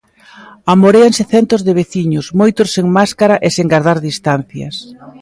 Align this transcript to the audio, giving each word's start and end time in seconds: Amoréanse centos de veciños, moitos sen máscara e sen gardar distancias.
Amoréanse 0.73 1.23
centos 1.33 1.61
de 1.67 1.73
veciños, 1.79 2.25
moitos 2.39 2.67
sen 2.75 2.85
máscara 2.97 3.35
e 3.47 3.49
sen 3.55 3.67
gardar 3.73 3.97
distancias. 4.09 4.75